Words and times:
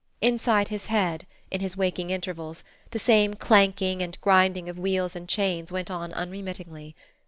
Inside 0.19 0.69
his 0.69 0.87
head, 0.87 1.27
in 1.51 1.61
his 1.61 1.77
waking 1.77 2.09
intervals, 2.09 2.63
the 2.89 2.97
same 2.97 3.35
clanking 3.35 4.01
and 4.01 4.19
grinding 4.19 4.67
of 4.67 4.79
wheels 4.79 5.15
and 5.15 5.29
chains 5.29 5.71
went 5.71 5.91
on 5.91 6.11
unremittingly. 6.13 6.95